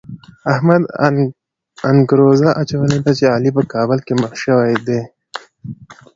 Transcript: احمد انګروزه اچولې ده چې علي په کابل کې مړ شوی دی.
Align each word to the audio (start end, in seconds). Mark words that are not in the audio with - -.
احمد 0.53 0.81
انګروزه 1.89 2.49
اچولې 2.61 2.97
ده 3.05 3.11
چې 3.17 3.25
علي 3.35 3.49
په 3.57 3.61
کابل 3.73 3.99
کې 4.05 4.13
مړ 4.21 4.31
شوی 4.43 4.73
دی. 4.87 5.01